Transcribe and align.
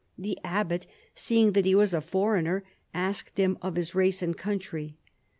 The 0.17 0.39
abbot, 0.43 0.87
seeing 1.13 1.51
that 1.51 1.67
he 1.67 1.75
was 1.75 1.93
a 1.93 2.01
foreigner 2.01 2.63
asked 2.91 3.37
him 3.37 3.59
of 3.61 3.75
his 3.75 3.93
race 3.93 4.23
and 4.23 4.35
country. 4.35 4.95